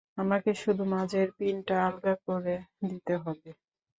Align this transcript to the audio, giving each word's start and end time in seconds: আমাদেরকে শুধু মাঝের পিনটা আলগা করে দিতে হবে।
আমাদেরকে 0.17 0.51
শুধু 0.61 0.83
মাঝের 0.93 1.27
পিনটা 1.37 1.75
আলগা 1.87 2.13
করে 2.25 2.55
দিতে 2.83 3.13
হবে। 3.23 3.49